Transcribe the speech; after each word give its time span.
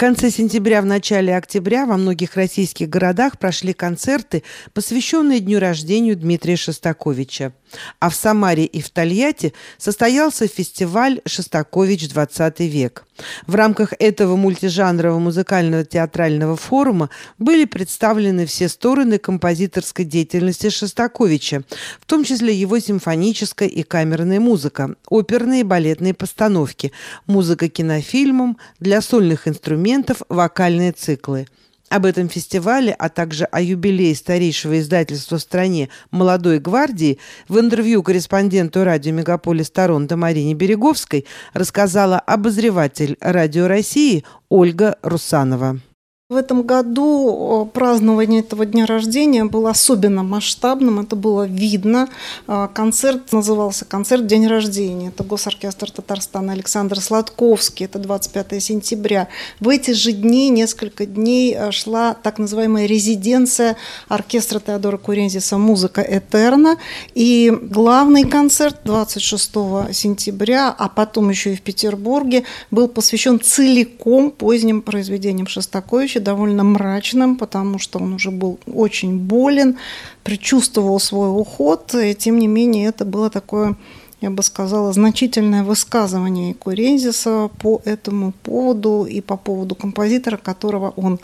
конце 0.00 0.30
сентября, 0.30 0.80
в 0.80 0.86
начале 0.86 1.36
октября 1.36 1.84
во 1.84 1.98
многих 1.98 2.34
российских 2.34 2.88
городах 2.88 3.38
прошли 3.38 3.74
концерты, 3.74 4.42
посвященные 4.72 5.40
дню 5.40 5.58
рождения 5.58 6.14
Дмитрия 6.14 6.56
Шостаковича. 6.56 7.52
А 7.98 8.08
в 8.08 8.14
Самаре 8.14 8.64
и 8.64 8.80
в 8.80 8.88
Тольятти 8.88 9.52
состоялся 9.76 10.48
фестиваль 10.48 11.20
«Шостакович. 11.26 12.08
20 12.08 12.60
век». 12.60 13.04
В 13.46 13.54
рамках 13.54 13.92
этого 13.98 14.36
мультижанрового 14.36 15.18
музыкального 15.18 15.84
театрального 15.84 16.56
форума 16.56 17.10
были 17.38 17.66
представлены 17.66 18.46
все 18.46 18.70
стороны 18.70 19.18
композиторской 19.18 20.06
деятельности 20.06 20.70
Шостаковича, 20.70 21.62
в 22.00 22.06
том 22.06 22.24
числе 22.24 22.54
его 22.54 22.78
симфоническая 22.78 23.68
и 23.68 23.82
камерная 23.82 24.40
музыка, 24.40 24.96
оперные 25.08 25.60
и 25.60 25.64
балетные 25.64 26.14
постановки, 26.14 26.90
музыка 27.26 27.68
кинофильмам, 27.68 28.56
для 28.80 29.02
сольных 29.02 29.46
инструментов 29.46 29.89
вокальные 30.28 30.92
циклы– 30.92 31.46
об 31.90 32.06
этом 32.06 32.28
фестивале, 32.28 32.92
а 32.92 33.08
также 33.08 33.44
о 33.44 33.60
юбилее 33.60 34.14
старейшего 34.14 34.78
издательства 34.78 35.38
в 35.38 35.42
стране 35.42 35.90
«Молодой 36.12 36.60
гвардии» 36.60 37.18
в 37.48 37.58
интервью 37.58 38.02
корреспонденту 38.02 38.84
радио 38.84 39.12
«Мегаполис 39.12 39.70
Торонто» 39.70 40.16
Марине 40.16 40.54
Береговской 40.54 41.26
рассказала 41.52 42.18
обозреватель 42.20 43.16
«Радио 43.20 43.66
России» 43.66 44.24
Ольга 44.48 44.98
Русанова. 45.02 45.80
В 46.30 46.36
этом 46.36 46.62
году 46.62 47.68
празднование 47.74 48.38
этого 48.38 48.64
дня 48.64 48.86
рождения 48.86 49.44
было 49.46 49.70
особенно 49.70 50.22
масштабным, 50.22 51.00
это 51.00 51.16
было 51.16 51.44
видно. 51.44 52.08
А, 52.46 52.68
концерт 52.68 53.32
назывался 53.32 53.84
«Концерт 53.84 54.28
День 54.28 54.46
рождения». 54.46 55.08
Это 55.08 55.24
Госоркестр 55.24 55.90
Татарстана 55.90 56.52
Александр 56.52 57.00
Сладковский, 57.00 57.86
это 57.86 57.98
25 57.98 58.62
сентября. 58.62 59.26
В 59.58 59.68
эти 59.68 59.90
же 59.90 60.12
дни, 60.12 60.50
несколько 60.50 61.04
дней, 61.04 61.52
а, 61.58 61.72
шла 61.72 62.14
так 62.14 62.38
называемая 62.38 62.86
резиденция 62.86 63.76
оркестра 64.06 64.60
Теодора 64.60 64.98
Курензиса 64.98 65.58
«Музыка 65.58 66.00
Этерна». 66.00 66.76
И 67.16 67.52
главный 67.60 68.22
концерт 68.22 68.82
26 68.84 69.92
сентября, 69.92 70.68
а 70.78 70.88
потом 70.88 71.30
еще 71.30 71.54
и 71.54 71.56
в 71.56 71.62
Петербурге, 71.62 72.44
был 72.70 72.86
посвящен 72.86 73.40
целиком 73.40 74.30
поздним 74.30 74.82
произведениям 74.82 75.48
Шостаковича 75.48 76.19
довольно 76.20 76.64
мрачным, 76.64 77.36
потому 77.36 77.78
что 77.78 77.98
он 77.98 78.14
уже 78.14 78.30
был 78.30 78.58
очень 78.66 79.18
болен, 79.18 79.76
предчувствовал 80.22 81.00
свой 81.00 81.28
уход, 81.28 81.94
и 81.94 82.14
тем 82.14 82.38
не 82.38 82.46
менее 82.46 82.88
это 82.88 83.04
было 83.04 83.30
такое 83.30 83.76
я 84.20 84.30
бы 84.30 84.42
сказала, 84.42 84.92
значительное 84.92 85.64
высказывание 85.64 86.52
Курензиса 86.52 87.48
по 87.58 87.80
этому 87.86 88.32
поводу 88.42 89.04
и 89.04 89.22
по 89.22 89.36
поводу 89.38 89.74
композитора, 89.74 90.36
которого 90.36 90.90
он 90.96 91.18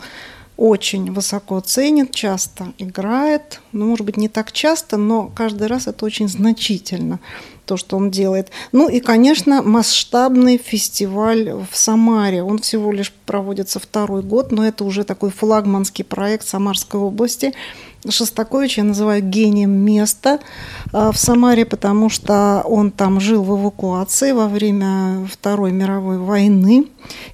очень 0.57 1.13
высоко 1.13 1.59
ценит, 1.59 2.11
часто 2.11 2.73
играет, 2.79 3.61
ну, 3.71 3.85
может 3.85 4.05
быть, 4.05 4.17
не 4.17 4.27
так 4.27 4.51
часто, 4.51 4.97
но 4.97 5.31
каждый 5.35 5.67
раз 5.67 5.85
это 5.85 6.03
очень 6.03 6.27
значительно 6.27 7.19
то, 7.67 7.77
что 7.77 7.97
он 7.97 8.09
делает. 8.09 8.49
Ну 8.71 8.89
и, 8.89 8.99
конечно, 8.99 9.61
масштабный 9.61 10.57
фестиваль 10.57 11.51
в 11.51 11.77
Самаре. 11.77 12.41
Он 12.41 12.57
всего 12.59 12.91
лишь 12.91 13.11
проводится 13.25 13.79
второй 13.79 14.23
год, 14.23 14.51
но 14.51 14.65
это 14.65 14.83
уже 14.83 15.03
такой 15.03 15.29
флагманский 15.29 16.03
проект 16.03 16.47
Самарской 16.47 16.99
области– 16.99 17.53
Шостакович 18.09 18.77
я 18.77 18.83
называю 18.83 19.21
гением 19.21 19.71
места 19.71 20.39
а, 20.93 21.11
в 21.11 21.17
Самаре, 21.17 21.65
потому 21.65 22.09
что 22.09 22.61
он 22.65 22.91
там 22.91 23.19
жил 23.19 23.43
в 23.43 23.59
эвакуации 23.59 24.31
во 24.31 24.47
время 24.47 25.27
Второй 25.31 25.71
мировой 25.71 26.17
войны. 26.17 26.87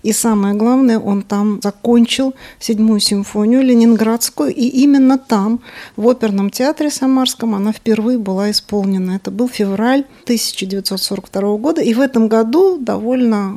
И 0.03 0.11
самое 0.11 0.53
главное, 0.53 0.99
он 0.99 1.23
там 1.23 1.59
закончил 1.61 2.33
седьмую 2.59 2.99
симфонию 2.99 3.63
ленинградскую, 3.63 4.53
и 4.53 4.67
именно 4.67 5.17
там, 5.17 5.61
в 5.95 6.07
оперном 6.07 6.49
театре 6.49 6.89
Самарском, 6.91 7.55
она 7.55 7.71
впервые 7.71 8.17
была 8.17 8.51
исполнена. 8.51 9.13
Это 9.13 9.31
был 9.31 9.47
февраль 9.47 10.05
1942 10.23 11.57
года, 11.57 11.81
и 11.81 11.93
в 11.93 12.01
этом 12.01 12.27
году 12.27 12.77
довольно 12.77 13.51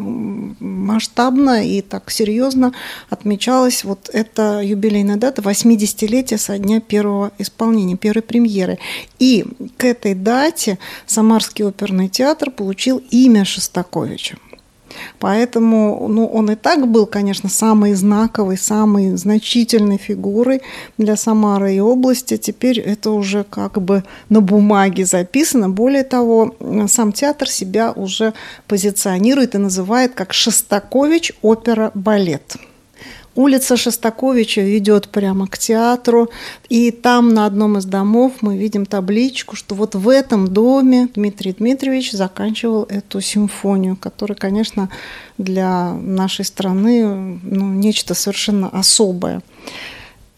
масштабно 0.61 1.67
и 1.67 1.83
так 1.83 2.11
серьезно 2.11 2.73
отмечалась 3.11 3.85
вот 3.85 4.11
эта 4.13 4.61
юбилейная 4.63 5.17
дата 5.17 5.43
80-летия 5.43 6.39
со 6.39 6.59
дня 6.59 6.81
первого 6.81 7.06
первого 7.07 7.31
исполнения, 7.39 7.97
первой 7.97 8.23
премьеры. 8.23 8.79
И 9.21 9.45
к 9.77 9.85
этой 9.85 10.15
дате 10.15 10.79
Самарский 11.07 11.65
оперный 11.65 12.09
театр 12.09 12.51
получил 12.51 13.03
имя 13.11 13.45
Шостаковича. 13.45 14.37
Поэтому 15.19 16.09
ну, 16.09 16.27
он 16.27 16.51
и 16.51 16.55
так 16.55 16.89
был, 16.89 17.07
конечно, 17.07 17.49
самой 17.49 17.95
знаковой, 17.95 18.57
самой 18.57 19.17
значительной 19.17 19.99
фигурой 19.99 20.63
для 20.99 21.17
Самары 21.17 21.75
и 21.75 21.81
области. 21.81 22.37
Теперь 22.39 22.81
это 22.81 23.11
уже 23.11 23.45
как 23.45 23.83
бы 23.83 24.03
на 24.29 24.41
бумаге 24.41 25.05
записано. 25.05 25.69
Более 25.69 26.05
того, 26.05 26.55
сам 26.89 27.13
театр 27.13 27.49
себя 27.49 27.93
уже 27.93 28.33
позиционирует 28.67 29.55
и 29.55 29.59
называет 29.59 30.15
как 30.15 30.33
Шостакович 30.33 31.33
опера-балет. 31.43 32.57
Улица 33.37 33.77
Шостаковича 33.77 34.63
ведет 34.63 35.11
прямо 35.11 35.47
к 35.47 35.59
театру, 35.59 36.31
и 36.71 36.91
там 36.91 37.35
на 37.35 37.45
одном 37.45 37.77
из 37.77 37.85
домов 37.85 38.33
мы 38.41 38.57
видим 38.57 38.87
табличку, 38.87 39.57
что 39.57 39.75
вот 39.75 39.95
в 39.95 40.09
этом 40.09 40.49
доме 40.49 41.11
Дмитрий 41.15 41.53
Дмитриевич 41.53 42.13
заканчивал 42.13 42.85
эту 42.89 43.21
симфонию, 43.21 43.95
которая, 43.97 44.37
конечно, 44.37 44.89
для 45.37 45.93
нашей 45.93 46.47
страны 46.47 47.39
ну, 47.43 47.73
нечто 47.75 48.15
совершенно 48.15 48.71
особое. 48.71 49.43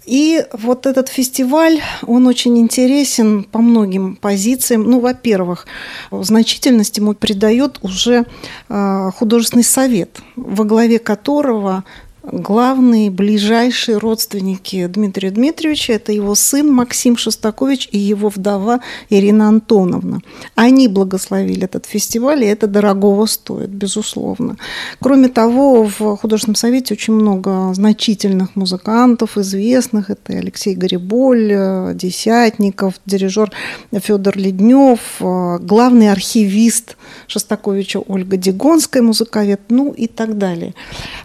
И 0.05 0.43
вот 0.53 0.87
этот 0.87 1.09
фестиваль, 1.09 1.81
он 2.07 2.27
очень 2.27 2.59
интересен 2.59 3.45
по 3.45 3.59
многим 3.59 4.17
позициям. 4.17 4.85
Ну, 4.85 5.01
во-первых, 5.01 5.67
значительность 6.11 6.97
ему 6.97 7.13
придает 7.13 7.79
уже 7.83 8.25
а, 8.71 9.11
художественный 9.11 9.65
совет, 9.65 10.19
во 10.35 10.65
главе 10.65 10.99
которого 10.99 11.85
главные, 12.33 13.11
ближайшие 13.11 13.99
родственники 13.99 14.87
Дмитрия 14.87 15.31
Дмитриевича– 15.31 15.93
это 15.95 16.13
его 16.13 16.35
сын 16.35 16.73
Максим 16.73 17.17
Шостакович 17.17 17.89
и 17.93 17.99
его 17.99 18.29
вдова 18.29 18.81
Ирина 19.11 19.49
Антоновна. 19.49 20.21
Они 20.55 20.89
благословили 20.89 21.65
этот 21.65 21.87
фестиваль, 21.87 22.45
и 22.45 22.47
это 22.47 22.67
дорогого 22.67 23.27
стоит, 23.27 23.71
безусловно. 23.71 24.57
Кроме 25.01 25.29
того, 25.29 25.85
в 25.85 26.17
художественном 26.17 26.57
совете 26.57 26.95
очень 26.95 27.15
много 27.15 27.73
значительных 27.75 28.57
музыкантов, 28.57 29.39
известных. 29.39 30.11
Это 30.11 30.35
Алексей 30.35 30.75
Гориболь, 30.75 31.95
Десятников, 31.95 32.95
дирижер 33.07 33.51
Федор 33.93 34.37
Леднев, 34.37 35.01
главный 35.21 36.11
архивист 36.11 36.97
Шостаковича 37.27 38.01
Ольга 38.01 38.37
Дегонская, 38.37 39.03
музыковед, 39.03 39.61
ну 39.69 39.93
и 39.93 40.07
так 40.07 40.39
далее. 40.39 40.75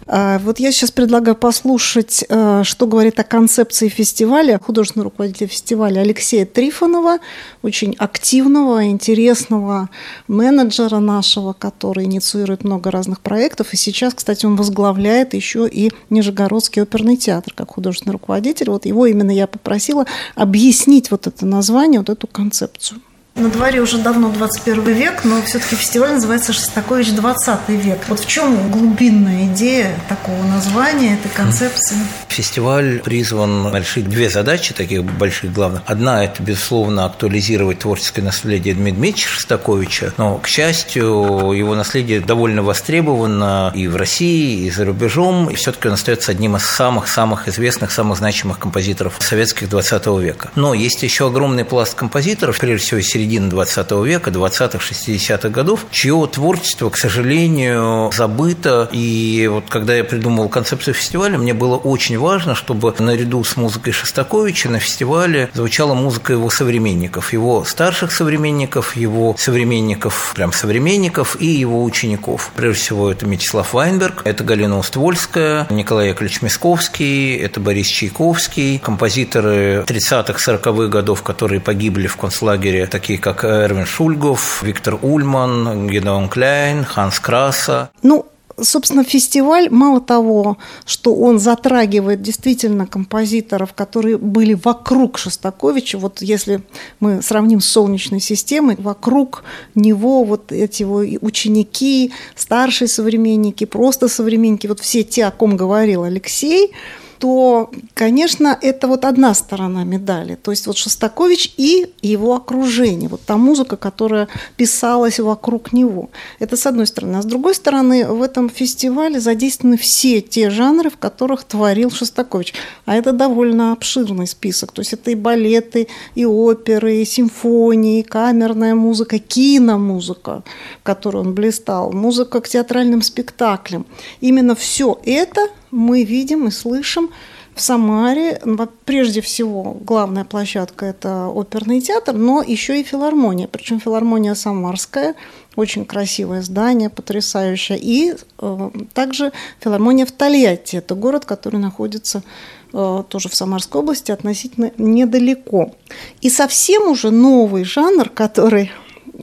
А 0.06 0.38
вот 0.38 0.58
я 0.58 0.72
сейчас 0.72 0.90
предлагаю 0.94 1.36
послушать, 1.36 2.24
э, 2.28 2.62
что 2.64 2.86
говорит 2.86 3.18
о 3.20 3.24
концепции 3.24 3.88
фестиваля 3.88 4.58
художественный 4.58 5.04
руководитель 5.04 5.48
фестиваля 5.48 6.00
Алексея 6.00 6.46
Трифонова, 6.46 7.18
очень 7.62 7.94
активного, 7.98 8.86
интересного 8.86 9.90
менеджера 10.28 10.98
нашего, 10.98 11.52
который 11.52 12.04
инициирует 12.04 12.64
много 12.64 12.90
разных 12.90 13.20
проектов. 13.20 13.72
И 13.72 13.76
сейчас, 13.76 14.14
кстати, 14.14 14.46
он 14.46 14.56
возглавляет 14.56 15.34
еще 15.34 15.68
и 15.68 15.92
Нижегородский 16.10 16.82
оперный 16.82 17.16
театр 17.16 17.52
как 17.54 17.72
художественный 17.72 18.12
руководитель. 18.12 18.70
Вот 18.70 18.86
его 18.86 19.06
именно 19.06 19.30
я 19.30 19.46
попросила 19.46 20.06
объяснить 20.34 21.10
вот 21.10 21.26
это 21.26 21.46
название, 21.46 22.00
вот 22.00 22.10
эту 22.10 22.26
концепцию. 22.26 23.00
На 23.36 23.48
дворе 23.48 23.80
уже 23.80 23.98
давно 23.98 24.30
21 24.30 24.84
век, 24.94 25.24
но 25.24 25.42
все-таки 25.42 25.74
фестиваль 25.74 26.12
называется 26.12 26.52
Шостакович 26.52 27.10
20 27.14 27.68
век. 27.70 27.98
Вот 28.06 28.20
в 28.20 28.28
чем 28.28 28.70
глубинная 28.70 29.46
идея 29.46 29.98
такого 30.08 30.40
названия, 30.44 31.14
этой 31.14 31.30
концепции? 31.30 31.96
Фестиваль 32.28 33.00
призван 33.00 33.74
решить 33.74 34.08
две 34.08 34.30
задачи 34.30 34.72
таких 34.72 35.02
больших 35.02 35.52
главных. 35.52 35.82
Одна– 35.86 36.24
это, 36.26 36.44
безусловно, 36.44 37.06
актуализировать 37.06 37.80
творческое 37.80 38.22
наследие 38.22 38.74
Дмитрия 38.74 38.94
Дмитриевича 38.94 39.28
Шостаковича, 39.28 40.12
но, 40.16 40.38
к 40.38 40.46
счастью, 40.46 41.50
его 41.52 41.74
наследие 41.74 42.20
довольно 42.20 42.62
востребовано 42.62 43.72
и 43.74 43.88
в 43.88 43.96
России, 43.96 44.64
и 44.64 44.70
за 44.70 44.84
рубежом, 44.84 45.50
и 45.50 45.56
все-таки 45.56 45.88
он 45.88 45.94
остается 45.94 46.30
одним 46.30 46.54
из 46.54 46.64
самых-самых 46.64 47.48
известных, 47.48 47.90
самых 47.90 48.18
значимых 48.18 48.60
композиторов 48.60 49.16
советских 49.18 49.68
20 49.68 50.06
века. 50.20 50.50
Но 50.54 50.72
есть 50.72 51.02
еще 51.02 51.26
огромный 51.26 51.64
пласт 51.64 51.94
композиторов, 51.94 52.58
прежде 52.60 52.86
всего, 52.86 53.00
из 53.00 53.08
середины 53.24 53.48
20 53.48 53.90
века, 54.04 54.30
20-х, 54.30 54.78
60-х 54.78 55.48
годов, 55.48 55.86
чье 55.90 56.28
творчество, 56.30 56.90
к 56.90 56.98
сожалению, 56.98 58.10
забыто. 58.12 58.88
И 58.92 59.48
вот 59.50 59.64
когда 59.70 59.94
я 59.94 60.04
придумал 60.04 60.50
концепцию 60.50 60.92
фестиваля, 60.92 61.38
мне 61.38 61.54
было 61.54 61.76
очень 61.76 62.18
важно, 62.18 62.54
чтобы 62.54 62.94
наряду 62.98 63.42
с 63.42 63.56
музыкой 63.56 63.92
Шостаковича 63.94 64.68
на 64.68 64.78
фестивале 64.78 65.48
звучала 65.54 65.94
музыка 65.94 66.34
его 66.34 66.50
современников, 66.50 67.32
его 67.32 67.64
старших 67.64 68.12
современников, 68.12 68.94
его 68.94 69.34
современников, 69.38 70.32
прям 70.34 70.52
современников 70.52 71.40
и 71.40 71.46
его 71.46 71.82
учеников. 71.82 72.50
Прежде 72.54 72.80
всего, 72.80 73.10
это 73.10 73.26
Мячеслав 73.26 73.72
Вайнберг, 73.72 74.22
это 74.24 74.44
Галина 74.44 74.78
Уствольская, 74.78 75.66
Николай 75.70 76.08
Яковлевич 76.08 76.42
Мисковский, 76.42 77.36
это 77.36 77.58
Борис 77.58 77.86
Чайковский, 77.86 78.78
композиторы 78.78 79.84
30-х, 79.86 80.52
40-х 80.52 80.88
годов, 80.88 81.22
которые 81.22 81.60
погибли 81.60 82.06
в 82.06 82.16
концлагере, 82.16 82.86
такие 82.86 83.13
как 83.16 83.44
Эрвин 83.44 83.86
Шульгов, 83.86 84.62
Виктор 84.62 84.98
Ульман, 85.02 85.88
Гедеон 85.88 86.28
Кляйн, 86.28 86.84
Ханс 86.84 87.20
Краса. 87.20 87.90
Ну, 88.02 88.26
Собственно, 88.60 89.02
фестиваль, 89.02 89.68
мало 89.68 90.00
того, 90.00 90.58
что 90.86 91.12
он 91.16 91.40
затрагивает 91.40 92.22
действительно 92.22 92.86
композиторов, 92.86 93.74
которые 93.74 94.16
были 94.16 94.54
вокруг 94.54 95.18
Шостаковича, 95.18 95.98
вот 95.98 96.22
если 96.22 96.62
мы 97.00 97.20
сравним 97.20 97.60
с 97.60 97.66
Солнечной 97.66 98.20
системой, 98.20 98.76
вокруг 98.78 99.42
него 99.74 100.22
вот 100.22 100.52
эти 100.52 100.82
его 100.82 100.98
ученики, 101.20 102.12
старшие 102.36 102.86
современники, 102.86 103.64
просто 103.64 104.06
современники, 104.06 104.68
вот 104.68 104.78
все 104.78 105.02
те, 105.02 105.26
о 105.26 105.32
ком 105.32 105.56
говорил 105.56 106.04
Алексей– 106.04 106.72
то, 107.18 107.70
конечно, 107.94 108.56
это 108.60 108.88
вот 108.88 109.04
одна 109.04 109.34
сторона 109.34 109.84
медали. 109.84 110.34
То 110.34 110.50
есть 110.50 110.66
вот 110.66 110.76
Шостакович 110.76 111.54
и 111.56 111.92
его 112.02 112.34
окружение, 112.34 113.08
вот 113.08 113.22
та 113.22 113.36
музыка, 113.36 113.76
которая 113.76 114.28
писалась 114.56 115.18
вокруг 115.18 115.72
него. 115.72 116.10
Это 116.38 116.56
с 116.56 116.66
одной 116.66 116.86
стороны. 116.86 117.16
А 117.16 117.22
с 117.22 117.26
другой 117.26 117.54
стороны, 117.54 118.06
в 118.06 118.22
этом 118.22 118.50
фестивале 118.50 119.20
задействованы 119.20 119.76
все 119.76 120.20
те 120.20 120.50
жанры, 120.50 120.90
в 120.90 120.96
которых 120.96 121.44
творил 121.44 121.90
Шостакович. 121.90 122.54
А 122.84 122.96
это 122.96 123.12
довольно 123.12 123.72
обширный 123.72 124.26
список. 124.26 124.72
То 124.72 124.80
есть 124.80 124.92
это 124.92 125.10
и 125.10 125.14
балеты, 125.14 125.88
и 126.14 126.24
оперы, 126.24 126.96
и 126.96 127.04
симфонии, 127.04 128.00
и 128.00 128.02
камерная 128.02 128.74
музыка, 128.74 129.18
киномузыка, 129.18 130.42
которой 130.82 131.18
он 131.18 131.34
блистал, 131.34 131.92
музыка 131.92 132.40
к 132.40 132.48
театральным 132.48 133.02
спектаклям. 133.02 133.86
Именно 134.20 134.54
все 134.54 134.98
это– 135.04 135.40
мы 135.74 136.04
видим 136.04 136.46
и 136.46 136.50
слышим 136.50 137.10
в 137.54 137.60
Самаре, 137.60 138.40
прежде 138.84 139.20
всего, 139.20 139.76
главная 139.80 140.24
площадка– 140.24 140.86
это 140.86 141.28
оперный 141.28 141.80
театр, 141.80 142.14
но 142.14 142.42
еще 142.42 142.80
и 142.80 142.82
филармония. 142.82 143.46
Причем 143.46 143.80
филармония 143.80 144.34
самарская, 144.34 145.14
очень 145.54 145.84
красивое 145.84 146.42
здание, 146.42 146.90
потрясающее. 146.90 147.78
И 147.80 148.14
э, 148.40 148.70
также 148.92 149.32
филармония 149.60 150.04
в 150.04 150.10
Тольятти. 150.10 150.76
Это 150.76 150.96
город, 150.96 151.26
который 151.26 151.60
находится 151.60 152.24
э, 152.72 153.02
тоже 153.08 153.28
в 153.28 153.36
Самарской 153.36 153.80
области, 153.80 154.10
относительно 154.10 154.72
недалеко. 154.76 155.76
И 156.22 156.30
совсем 156.30 156.88
уже 156.88 157.12
новый 157.12 157.62
жанр, 157.62 158.08
который 158.08 158.72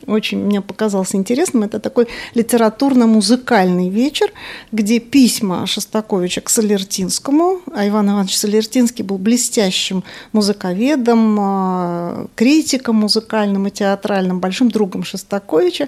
очень 0.08 0.40
мне 0.40 0.62
показался 0.62 1.18
интересным. 1.18 1.64
Это 1.64 1.80
такой 1.80 2.08
литературно-музыкальный 2.34 3.90
вечер, 3.90 4.32
где 4.72 5.00
письма 5.00 5.66
Шостаковича 5.68 6.42
к 6.42 6.50
Солертинскому, 6.50 7.62
а 7.74 7.88
Иван 7.88 8.10
Иванович 8.10 8.38
Солертинский 8.38 9.04
был 9.04 9.18
блестящим 9.18 10.04
музыковедом, 10.32 11.38
а, 11.40 12.28
критиком 12.36 12.98
музыкальным 12.98 13.68
и 13.68 13.72
театральным, 13.72 14.40
большим 14.40 14.70
другом 14.72 15.04
Шостаковича. 15.04 15.88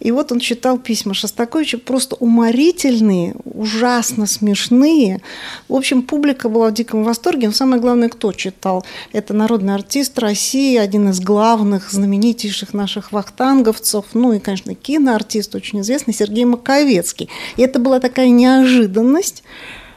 И 0.00 0.10
вот 0.10 0.32
он 0.32 0.40
читал 0.40 0.78
письма 0.78 1.14
Шостаковича, 1.14 1.78
просто 1.78 2.16
уморительные, 2.16 3.34
ужасно 3.44 4.26
смешные. 4.26 5.20
В 5.68 5.74
общем, 5.74 6.02
публика 6.02 6.48
была 6.48 6.68
в 6.70 6.74
диком 6.74 7.04
восторге. 7.04 7.48
Но 7.48 7.52
самое 7.52 7.80
главное, 7.80 8.08
кто 8.08 8.32
читал? 8.32 8.84
Это 9.12 9.34
народный 9.34 9.74
артист 9.74 10.18
России, 10.18 10.76
один 10.76 11.10
из 11.10 11.20
главных, 11.20 11.90
знаменитейших 11.90 12.72
наших 12.72 13.12
вахтангов 13.12 13.33
вахтанговцев, 13.34 14.06
ну 14.14 14.32
и, 14.32 14.38
конечно, 14.38 14.74
киноартист 14.74 15.54
очень 15.54 15.80
известный 15.80 16.14
Сергей 16.14 16.44
Маковецкий. 16.44 17.28
И 17.56 17.62
это 17.62 17.78
была 17.78 18.00
такая 18.00 18.28
неожиданность. 18.28 19.42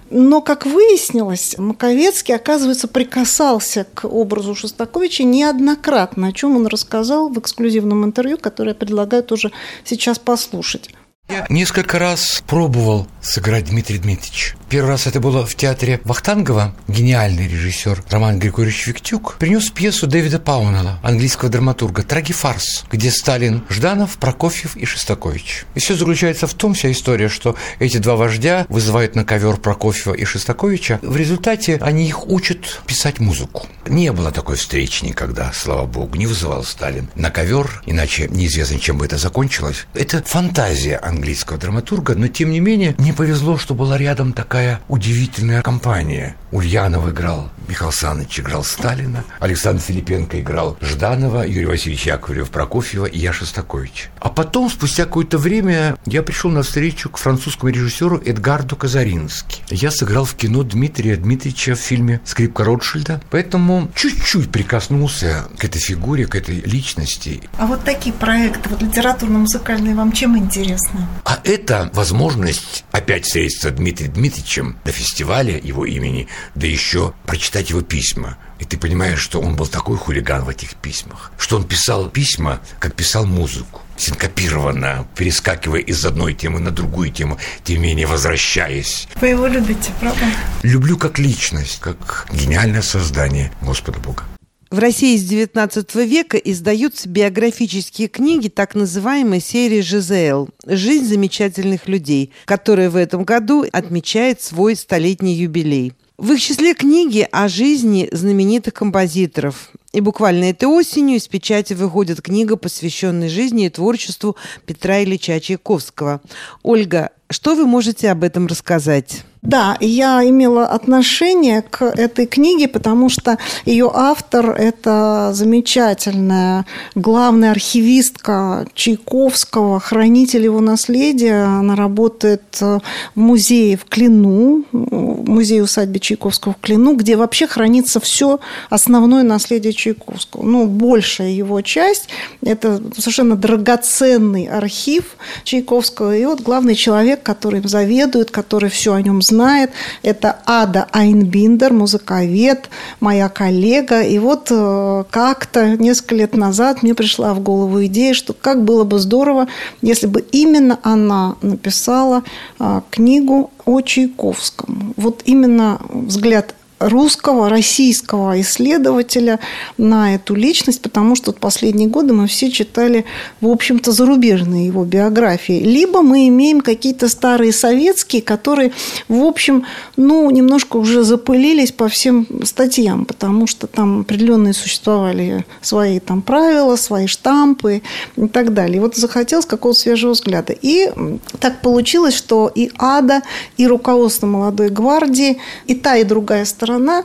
Но, 0.09 0.41
как 0.41 0.65
выяснилось, 0.65 1.55
Маковецкий, 1.57 2.33
оказывается, 2.33 2.87
прикасался 2.87 3.85
к 3.93 4.07
образу 4.07 4.55
Шостаковича 4.55 5.23
неоднократно, 5.23 6.27
о 6.27 6.31
чем 6.31 6.55
он 6.55 6.67
рассказал 6.67 7.27
в 7.29 7.37
эксклюзивном 7.39 8.05
интервью, 8.05 8.37
которое 8.37 8.69
я 8.69 8.75
предлагаю 8.75 9.21
тоже 9.21 9.51
сейчас 9.83 10.17
послушать. 10.17 10.91
Я 11.29 11.45
несколько 11.49 11.99
раз 11.99 12.41
пробовал 12.47 13.05
сыграть 13.21 13.65
Дмитрия 13.65 13.97
Дмитриевича. 13.97 14.55
Первый 14.69 14.89
раз 14.91 15.07
это 15.07 15.19
было 15.19 15.45
в 15.45 15.55
театре 15.55 15.99
Вахтангова. 16.05 16.73
Гениальный 16.87 17.49
режиссер 17.49 18.03
Роман 18.09 18.39
Григорьевич 18.39 18.87
Виктюк 18.87 19.35
принес 19.37 19.69
пьесу 19.69 20.07
Дэвида 20.07 20.39
Паунелла, 20.39 20.99
английского 21.03 21.49
драматурга 21.49 22.03
«Трагифарс», 22.03 22.85
где 22.89 23.11
Сталин, 23.11 23.63
Жданов, 23.69 24.17
Прокофьев 24.17 24.77
и 24.77 24.85
Шестакович. 24.85 25.65
И 25.75 25.79
все 25.79 25.95
заключается 25.95 26.47
в 26.47 26.53
том, 26.53 26.73
вся 26.73 26.91
история, 26.91 27.27
что 27.27 27.57
эти 27.79 27.97
два 27.97 28.15
вождя 28.15 28.65
вызывают 28.69 29.15
на 29.15 29.25
ковер 29.25 29.57
Прокофьева 29.57 30.13
и 30.13 30.23
Шестаковича. 30.23 30.99
В 31.01 31.17
результате 31.17 31.77
они 31.81 32.07
их 32.07 32.27
учат 32.27 32.81
писать 32.85 33.19
музыку. 33.19 33.67
Не 33.85 34.13
было 34.13 34.31
такой 34.31 34.55
встречи 34.55 35.03
никогда, 35.03 35.51
слава 35.53 35.85
богу, 35.85 36.15
не 36.15 36.27
вызывал 36.27 36.63
Сталин 36.63 37.09
на 37.15 37.31
ковер, 37.31 37.81
иначе 37.85 38.27
неизвестно, 38.29 38.79
чем 38.79 38.97
бы 38.97 39.05
это 39.05 39.17
закончилось. 39.17 39.85
Это 39.93 40.21
фантазия 40.23 40.97
английского 41.17 41.57
драматурга, 41.57 42.15
но 42.15 42.27
тем 42.27 42.51
не 42.51 42.59
менее 42.59 42.95
не 42.97 43.11
повезло, 43.11 43.57
что 43.57 43.73
была 43.73 43.97
рядом 43.97 44.33
такая 44.33 44.79
удивительная 44.87 45.61
компания. 45.61 46.35
Ульянов 46.51 47.09
играл, 47.09 47.49
Михаил 47.67 47.91
Саныч 47.91 48.39
играл 48.39 48.63
Сталина, 48.63 49.23
Александр 49.39 49.81
Филипенко 49.81 50.39
играл 50.39 50.77
Жданова, 50.79 51.45
Юрий 51.45 51.65
Васильевич 51.65 52.05
Яковлев 52.05 52.49
Прокофьева 52.49 53.05
и 53.05 53.19
я 53.19 53.33
Шостакович. 53.33 54.09
А 54.19 54.29
потом, 54.29 54.69
спустя 54.69 55.05
какое-то 55.05 55.37
время, 55.37 55.97
я 56.05 56.21
пришел 56.23 56.51
на 56.51 56.61
встречу 56.61 57.09
к 57.09 57.17
французскому 57.17 57.71
режиссеру 57.71 58.21
Эдгарду 58.23 58.75
Казарински. 58.75 59.63
Я 59.69 59.91
сыграл 59.91 60.23
в 60.23 60.35
кино 60.35 60.63
Дмитрия 60.63 61.17
Дмитриевича 61.17 61.75
в 61.75 61.79
фильме 61.79 62.21
«Скрипка 62.23 62.63
Ротшильда», 62.63 63.21
поэтому 63.29 63.89
чуть-чуть 63.95 64.51
прикоснулся 64.51 65.45
к 65.57 65.65
этой 65.65 65.79
фигуре, 65.79 66.27
к 66.27 66.35
этой 66.35 66.61
личности. 66.61 67.41
А 67.57 67.65
вот 67.65 67.83
такие 67.83 68.13
проекты, 68.13 68.69
вот 68.69 68.81
литературно-музыкальные, 68.81 69.95
вам 69.95 70.11
чем 70.11 70.37
интересны? 70.37 71.06
А 71.23 71.39
это 71.43 71.89
возможность 71.93 72.85
опять 72.91 73.25
встретиться 73.25 73.69
с 73.69 73.71
Дмитрием 73.73 74.13
Дмитриевичем 74.13 74.77
на 74.85 74.91
фестивале 74.91 75.59
его 75.61 75.85
имени, 75.85 76.27
да 76.55 76.67
еще 76.67 77.13
прочитать 77.25 77.69
его 77.69 77.81
письма. 77.81 78.37
И 78.59 78.65
ты 78.65 78.77
понимаешь, 78.77 79.19
что 79.19 79.39
он 79.39 79.55
был 79.55 79.67
такой 79.67 79.97
хулиган 79.97 80.43
в 80.43 80.49
этих 80.49 80.75
письмах, 80.75 81.31
что 81.37 81.57
он 81.57 81.65
писал 81.65 82.09
письма, 82.09 82.61
как 82.79 82.95
писал 82.95 83.25
музыку 83.25 83.81
синкопированно, 83.97 85.07
перескакивая 85.15 85.81
из 85.81 86.05
одной 86.05 86.33
темы 86.33 86.59
на 86.59 86.71
другую 86.71 87.11
тему, 87.11 87.39
тем 87.63 87.77
не 87.77 87.83
менее 87.83 88.07
возвращаясь. 88.07 89.07
Вы 89.19 89.29
его 89.29 89.47
любите, 89.47 89.91
правда? 89.99 90.25
Люблю 90.63 90.97
как 90.97 91.19
личность, 91.19 91.79
как 91.81 92.27
гениальное 92.31 92.83
создание 92.83 93.51
Господа 93.61 93.99
Бога. 93.99 94.23
В 94.69 94.79
России 94.79 95.15
с 95.15 95.23
XIX 95.23 96.05
века 96.05 96.35
издаются 96.35 97.07
биографические 97.07 98.09
книги 98.09 98.49
так 98.49 98.75
называемой 98.75 99.39
серии 99.39 99.79
«ЖЗЛ» 99.79 100.49
«Жизнь 100.65 101.05
замечательных 101.05 101.87
людей», 101.87 102.33
которая 102.43 102.89
в 102.89 102.97
этом 102.97 103.23
году 103.23 103.65
отмечает 103.71 104.41
свой 104.41 104.75
столетний 104.75 105.35
юбилей. 105.35 105.93
В 106.17 106.33
их 106.33 106.41
числе 106.41 106.73
книги 106.73 107.25
о 107.31 107.47
жизни 107.47 108.09
знаменитых 108.11 108.73
композиторов. 108.73 109.69
И 109.93 110.01
буквально 110.01 110.45
этой 110.45 110.65
осенью 110.65 111.15
из 111.15 111.27
печати 111.29 111.73
выходит 111.73 112.21
книга, 112.21 112.57
посвященная 112.57 113.29
жизни 113.29 113.67
и 113.67 113.69
творчеству 113.69 114.35
Петра 114.65 115.01
Ильича 115.01 115.39
Чайковского. 115.39 116.19
Ольга, 116.61 117.11
что 117.29 117.55
вы 117.55 117.65
можете 117.65 118.11
об 118.11 118.23
этом 118.23 118.47
рассказать? 118.47 119.23
Да, 119.47 119.77
я 119.79 120.27
имела 120.27 120.65
отношение 120.65 121.61
к 121.61 121.85
этой 121.85 122.25
книге, 122.25 122.67
потому 122.67 123.07
что 123.07 123.37
ее 123.63 123.89
автор– 123.93 124.49
это 124.59 125.31
замечательная 125.33 126.65
главная 126.95 127.51
архивистка 127.51 128.67
Чайковского, 128.73 129.79
хранитель 129.79 130.43
его 130.43 130.59
наследия. 130.59 131.45
Она 131.45 131.77
работает 131.77 132.41
в 132.59 132.81
музее 133.15 133.77
в 133.77 133.85
Клину, 133.85 134.65
музее 134.73 135.63
усадьбы 135.63 135.99
Чайковского 135.99 136.51
в 136.51 136.59
Клину, 136.59 136.95
где 136.95 137.15
вообще 137.15 137.47
хранится 137.47 138.01
все 138.01 138.41
основное 138.69 139.23
наследие 139.23 139.71
Чайковского. 139.71 140.43
Ну, 140.43 140.67
большая 140.67 141.29
его 141.29 141.61
часть– 141.61 142.09
это 142.41 142.81
совершенно 142.97 143.37
драгоценный 143.37 144.47
архив 144.47 145.15
Чайковского. 145.45 146.17
И 146.17 146.25
вот 146.25 146.41
главный 146.41 146.75
человек, 146.75 147.23
который 147.23 147.61
им 147.61 147.67
заведует, 147.69 148.29
который 148.29 148.69
все 148.69 148.91
о 148.91 149.01
нем 149.01 149.21
знает, 149.21 149.36
знает, 149.37 149.69
это 150.01 150.39
Ада 150.45 150.87
Айнбиндер, 150.91 151.71
музыковед, 151.71 152.69
моя 152.99 153.29
коллега. 153.29 154.01
И 154.01 154.17
вот 154.17 154.47
э, 154.49 155.03
как-то 155.11 155.77
несколько 155.77 156.15
лет 156.15 156.35
назад 156.35 156.81
мне 156.81 156.95
пришла 156.95 157.35
в 157.35 157.39
голову 157.39 157.85
идея, 157.85 158.15
что 158.15 158.33
как 158.33 158.63
было 158.63 158.83
бы 158.83 158.97
здорово, 158.97 159.47
если 159.83 160.07
бы 160.07 160.21
именно 160.31 160.79
она 160.81 161.35
написала 161.43 162.23
э, 162.59 162.81
книгу 162.89 163.51
о 163.65 163.81
Чайковском. 163.81 164.95
Вот 164.97 165.21
именно 165.25 165.79
взгляд 165.89 166.55
русского, 166.79 167.49
российского 167.49 168.39
исследователя 168.41 169.39
на 169.77 170.15
эту 170.15 170.35
личность, 170.35 170.81
потому 170.81 171.15
что 171.15 171.31
в 171.31 171.37
последние 171.37 171.87
годы 171.87 172.13
мы 172.13 172.27
все 172.27 172.51
читали, 172.51 173.05
в 173.41 173.47
общем-то, 173.47 173.91
зарубежные 173.91 174.67
его 174.67 174.83
биографии. 174.85 175.59
Либо 175.59 176.01
мы 176.01 176.27
имеем 176.27 176.61
какие-то 176.61 177.09
старые 177.09 177.51
советские, 177.51 178.21
которые, 178.21 178.73
в 179.07 179.23
общем, 179.23 179.65
ну, 179.95 180.29
немножко 180.29 180.77
уже 180.77 181.03
запылились 181.03 181.71
по 181.71 181.87
всем 181.87 182.27
статьям, 182.43 183.05
потому 183.05 183.47
что 183.47 183.65
там 183.67 184.01
определенные 184.01 184.53
существовали 184.53 185.45
свои 185.61 185.99
там 185.99 186.21
правила, 186.21 186.75
свои 186.75 187.07
штампы 187.07 187.81
и 188.15 188.27
так 188.27 188.53
далее. 188.53 188.77
И 188.77 188.79
вот 188.79 188.95
захотелось 188.95 189.45
какого-то 189.45 189.79
свежего 189.79 190.11
взгляда. 190.11 190.53
И 190.61 190.91
так 191.39 191.61
получилось, 191.61 192.13
что 192.13 192.51
и 192.53 192.69
АДА, 192.77 193.23
и 193.57 193.65
руководство 193.65 194.27
молодой 194.27 194.69
гвардии, 194.69 195.39
и 195.65 195.73
та, 195.73 195.97
и 195.97 196.03
другая 196.03 196.45
сторона 196.45 196.66
сторона 196.67 197.03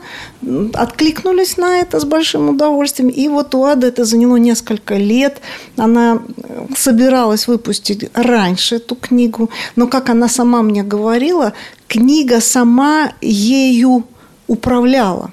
откликнулись 0.73 1.57
на 1.57 1.79
это 1.79 1.99
с 1.99 2.05
большим 2.05 2.49
удовольствием. 2.49 3.09
И 3.09 3.27
вот 3.29 3.55
у 3.55 3.63
Ады 3.63 3.87
это 3.87 4.05
заняло 4.05 4.37
несколько 4.37 4.95
лет. 4.95 5.41
Она 5.77 6.21
собиралась 6.75 7.47
выпустить 7.47 8.09
раньше 8.13 8.75
эту 8.75 8.95
книгу. 8.95 9.49
Но, 9.75 9.87
как 9.87 10.09
она 10.09 10.27
сама 10.27 10.61
мне 10.61 10.83
говорила, 10.83 11.53
книга 11.87 12.41
сама 12.41 13.11
ею 13.21 14.03
управляла. 14.47 15.31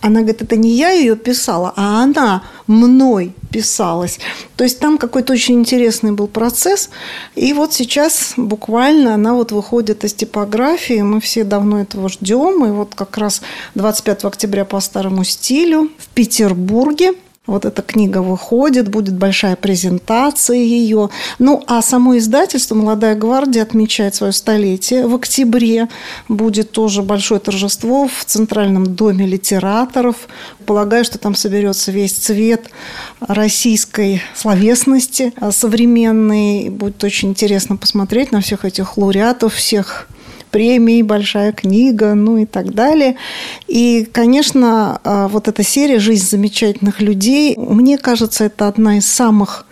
Она 0.00 0.20
говорит, 0.20 0.42
это 0.42 0.56
не 0.56 0.70
я 0.70 0.90
ее 0.90 1.16
писала, 1.16 1.72
а 1.76 2.02
она 2.02 2.42
мной 2.66 3.34
писалась. 3.50 4.18
То 4.56 4.64
есть 4.64 4.78
там 4.78 4.98
какой-то 4.98 5.32
очень 5.32 5.56
интересный 5.56 6.12
был 6.12 6.28
процесс. 6.28 6.90
И 7.34 7.52
вот 7.52 7.72
сейчас 7.72 8.34
буквально 8.36 9.14
она 9.14 9.34
вот 9.34 9.52
выходит 9.52 10.04
из 10.04 10.14
типографии. 10.14 11.00
Мы 11.02 11.20
все 11.20 11.44
давно 11.44 11.80
этого 11.80 12.08
ждем. 12.08 12.64
И 12.66 12.70
вот 12.70 12.94
как 12.94 13.16
раз 13.18 13.42
25 13.74 14.24
октября 14.24 14.64
по 14.64 14.80
старому 14.80 15.24
стилю 15.24 15.90
в 15.98 16.08
Петербурге– 16.08 17.14
вот 17.48 17.64
эта 17.64 17.80
книга 17.80 18.18
выходит, 18.18 18.88
будет 18.88 19.16
большая 19.16 19.56
презентация 19.56 20.58
ее. 20.58 21.08
Ну, 21.38 21.64
а 21.66 21.80
само 21.80 22.18
издательство 22.18 22.74
«Молодая 22.74 23.16
гвардия» 23.16 23.62
отмечает 23.62 24.14
свое 24.14 24.32
столетие 24.32 25.06
в 25.06 25.14
октябре. 25.14 25.88
Будет 26.28 26.72
тоже 26.72 27.02
большое 27.02 27.40
торжество 27.40 28.06
в 28.06 28.24
Центральном 28.26 28.94
доме 28.94 29.26
литераторов. 29.26 30.28
Полагаю, 30.66 31.04
что 31.06 31.18
там 31.18 31.34
соберется 31.34 31.90
весь 31.90 32.12
цвет 32.12 32.70
российской 33.20 34.22
словесности 34.36 35.32
современной. 35.50 36.68
Будет 36.68 37.02
очень 37.02 37.30
интересно 37.30 37.76
посмотреть 37.76 38.30
на 38.30 38.42
всех 38.42 38.66
этих 38.66 38.98
лауреатов, 38.98 39.54
всех 39.54 40.07
премии, 40.48 41.02
большая 41.02 41.52
книга, 41.52 42.14
ну 42.14 42.38
и 42.38 42.46
так 42.46 42.74
далее. 42.74 43.16
И, 43.66 44.08
конечно, 44.10 45.00
а, 45.04 45.28
вот 45.28 45.48
эта 45.48 45.62
серия 45.62 45.98
«Жизнь 45.98 46.28
замечательных 46.28 47.00
людей», 47.00 47.56
мне 47.56 47.98
кажется, 47.98 48.44
это 48.44 48.68
одна 48.68 48.98
из 48.98 49.06
самых 49.06 49.66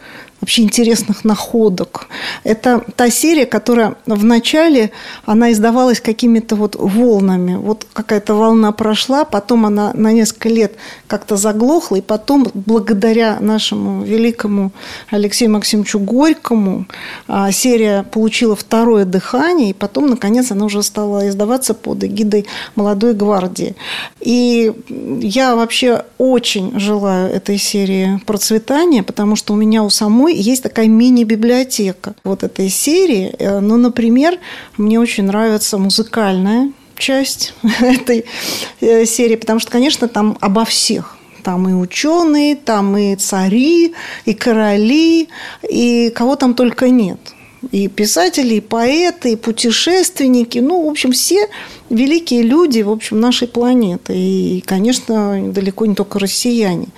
вообще 0.47 0.63
интересных 0.63 1.25
находок. 1.25 2.07
Это 2.45 2.81
та 2.95 3.11
серия, 3.11 3.47
которая 3.47 3.97
в 4.07 4.25
начале, 4.25 4.93
она 5.25 5.51
издавалась 5.51 6.01
какими-то 6.01 6.55
вот 6.55 6.77
волнами. 6.77 7.57
Вот 7.57 7.85
какая-то 7.93 8.35
волна 8.35 8.71
прошла, 8.71 9.25
потом 9.25 9.67
она 9.67 9.91
на 9.95 10.13
несколько 10.13 10.49
лет 10.49 10.77
как-то 11.09 11.37
заглохла, 11.37 11.97
и 11.97 12.01
потом, 12.01 12.47
благодаря 12.55 13.39
нашему 13.41 14.05
великому 14.05 14.71
Алексею 15.11 15.51
Максимовичу 15.51 15.99
Горькому, 15.99 16.87
а, 17.27 17.51
серия 17.51 18.05
получила 18.05 18.55
второе 18.55 19.05
дыхание, 19.05 19.71
и 19.71 19.75
потом, 19.75 20.07
наконец, 20.07 20.53
она 20.53 20.67
уже 20.67 20.85
стала 20.85 21.29
издаваться 21.29 21.75
под 21.75 22.05
эгидой 22.05 22.47
«Молодой 22.77 23.15
гвардии». 23.15 23.75
И 24.21 24.73
я 25.21 25.57
вообще 25.57 26.05
очень 26.19 26.79
желаю 26.79 27.33
этой 27.33 27.59
серии 27.59 28.21
процветания, 28.27 29.03
потому 29.03 29.35
что 29.35 29.53
у 29.53 29.57
меня 29.57 29.83
у 29.83 29.91
самой 29.91 30.36
есть 30.37 30.63
такая 30.63 30.89
мини-библиотека 30.89 32.15
вот 32.25 32.43
этой 32.43 32.69
серии. 32.69 33.35
Э, 33.39 33.61
ну, 33.61 33.77
например, 33.77 34.39
мне 34.77 35.01
очень 35.01 35.25
нравится 35.25 35.79
музыкальная 35.79 36.73
часть 36.97 37.55
этой 37.81 38.25
э, 38.81 39.05
серии, 39.05 39.37
потому 39.37 39.61
что, 39.61 39.71
конечно, 39.71 40.09
там 40.09 40.37
обо 40.41 40.65
всех. 40.65 41.17
Там 41.43 41.69
и 41.69 41.73
ученые, 41.75 42.57
там 42.57 42.97
и 42.97 43.15
цари, 43.15 43.95
и 44.25 44.35
короли, 44.35 45.29
и 45.69 46.11
кого 46.11 46.35
там 46.35 46.55
только 46.55 46.91
нет. 46.91 47.21
И 47.73 47.89
писатели, 47.89 48.55
и 48.55 48.61
поэты, 48.61 49.33
и 49.33 49.37
путешественники. 49.37 50.59
Ну, 50.59 50.87
в 50.87 50.91
общем, 50.91 51.13
все 51.13 51.49
великие 51.91 52.43
люди, 52.43 52.83
в 52.83 52.91
общем, 52.91 53.21
нашей 53.21 53.49
планеты. 53.49 54.15
И, 54.17 54.63
конечно, 54.67 55.53
далеко 55.53 55.87
не 55.87 55.95
только 55.95 56.19
россияне. 56.19 56.89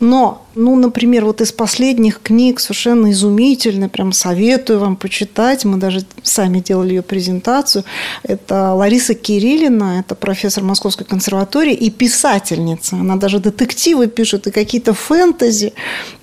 Но, 0.00 0.44
ну, 0.54 0.76
например, 0.76 1.24
вот 1.24 1.40
из 1.40 1.52
последних 1.52 2.20
книг 2.20 2.60
совершенно 2.60 3.10
изумительно, 3.12 3.88
прям 3.88 4.12
советую 4.12 4.80
вам 4.80 4.96
почитать. 4.96 5.64
Мы 5.64 5.78
даже 5.78 6.04
сами 6.22 6.60
делали 6.60 6.94
ее 6.94 7.02
презентацию. 7.02 7.84
Это 8.22 8.72
Лариса 8.72 9.14
Кириллина, 9.14 10.00
это 10.00 10.14
профессор 10.14 10.64
Московской 10.64 11.06
консерватории 11.06 11.74
и 11.74 11.90
писательница. 11.90 12.96
Она 12.96 13.16
даже 13.16 13.38
детективы 13.38 14.08
пишет 14.08 14.46
и 14.46 14.50
какие-то 14.50 14.94
фэнтези. 14.94 15.72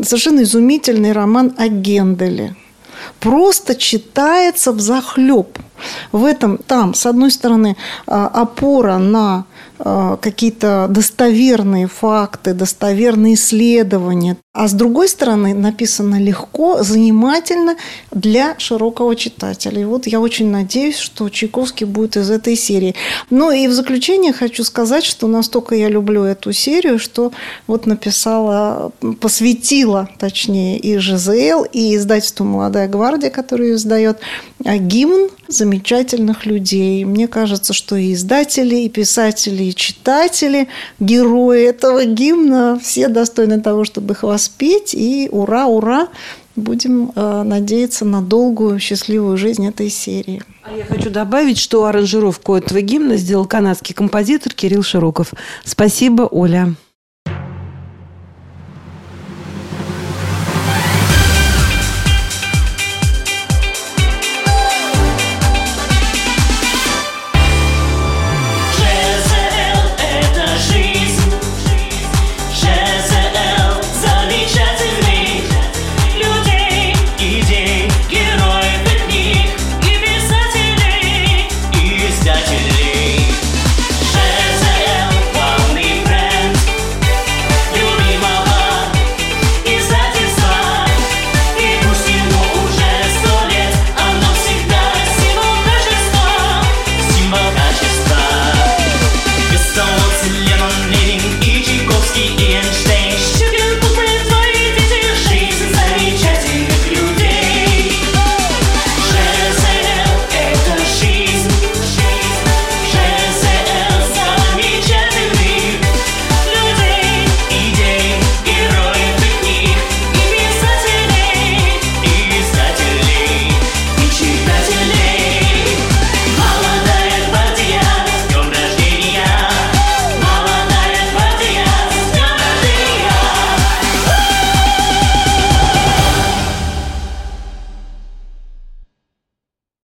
Совершенно 0.02 0.44
изумительный 0.44 1.12
роман 1.12 1.54
о 1.58 1.68
Генделе 1.68 2.56
просто 3.20 3.76
читается 3.76 4.72
в 4.72 4.80
захлеб. 4.80 5.58
В 6.12 6.26
этом 6.26 6.58
там, 6.58 6.94
с 6.94 7.06
одной 7.06 7.32
стороны, 7.32 7.76
а, 8.08 8.28
опора 8.28 8.98
на 8.98 9.46
какие-то 9.84 10.88
достоверные 10.90 11.88
факты, 11.88 12.54
достоверные 12.54 13.34
исследования. 13.34 14.38
А 14.54 14.68
с 14.68 14.74
другой 14.74 15.08
стороны, 15.08 15.54
написано 15.54 16.20
легко, 16.22 16.84
занимательно 16.84 17.78
для 18.12 18.60
широкого 18.60 19.16
читателя. 19.16 19.82
И 19.82 19.86
вот 19.86 20.08
я 20.08 20.20
очень 20.20 20.50
надеюсь, 20.50 20.98
что 20.98 21.30
Чайковский 21.30 21.86
будет 21.86 22.18
из 22.18 22.30
этой 22.30 22.58
серии. 22.58 22.94
Ну 23.30 23.52
и 23.52 23.68
в 23.68 23.72
заключение 23.72 24.34
хочу 24.34 24.64
сказать, 24.64 25.06
что 25.06 25.28
настолько 25.28 25.76
я 25.76 25.88
люблю 25.88 26.24
эту 26.24 26.52
серию, 26.52 27.00
что 27.00 27.32
вот 27.66 27.86
написала, 27.86 28.92
посвятила, 29.22 30.10
точнее, 30.20 30.78
и 30.78 30.98
ЖЗЛ, 30.98 31.64
и 31.72 31.96
издательству 31.96 32.46
«Молодая 32.46 32.90
гвардия», 32.90 33.30
которое 33.30 33.70
ее 33.70 33.76
издает, 33.76 34.20
а 34.66 34.78
гимн 34.78 35.30
замечательных 35.48 36.46
людей. 36.46 37.04
Мне 37.06 37.28
кажется, 37.28 37.74
что 37.74 37.96
и 37.96 38.14
издатели, 38.14 38.76
и 38.76 38.90
писатели, 38.90 39.64
и 39.64 39.76
читатели, 39.76 40.68
герои 41.00 41.64
этого 41.64 42.06
гимна, 42.06 42.80
все 42.82 43.08
достойны 43.08 43.62
того, 43.62 43.84
чтобы 43.86 44.14
их 44.14 44.24
воспеть. 44.24 44.94
И 44.94 45.30
ура, 45.32 45.68
ура! 45.68 46.08
Будем 46.58 47.14
э, 47.16 47.44
надеяться 47.44 48.04
на 48.04 48.22
долгую, 48.22 48.78
счастливую 48.80 49.38
жизнь 49.38 49.66
этой 49.66 49.90
серии. 49.90 50.44
А 50.64 50.76
я 50.76 50.84
хочу 50.84 51.10
добавить, 51.10 51.58
что 51.58 51.86
аранжировку 51.86 52.56
этого 52.56 52.82
гимна 52.82 53.16
сделал 53.16 53.46
канадский 53.46 53.96
композитор 53.96 54.54
Кирилл 54.54 54.84
Широков. 54.84 55.34
Спасибо, 55.64 56.24
Оля. 56.24 56.76